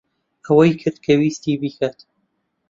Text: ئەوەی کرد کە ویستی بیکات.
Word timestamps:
ئەوەی 0.45 0.73
کرد 0.81 0.97
کە 1.05 1.13
ویستی 1.19 1.59
بیکات. 1.61 1.97